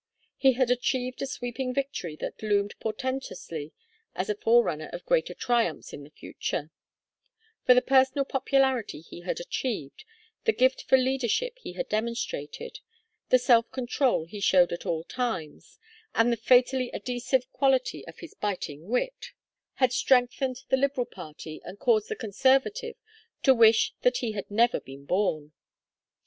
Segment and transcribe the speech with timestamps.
[0.35, 3.71] He had achieved a sweeping victory that loomed portentously
[4.15, 6.71] as a forerunner of greater triumphs in the future;
[7.67, 10.03] for the personal popularity he had achieved,
[10.45, 12.79] the gift for leadership he had demonstrated,
[13.29, 15.77] the self control he showed at all times,
[16.15, 19.33] and the fatally adhesive quality of his biting wit,
[19.75, 22.95] had strengthened the Liberal party and caused the Conservative
[23.43, 25.51] to wish that he had never been born.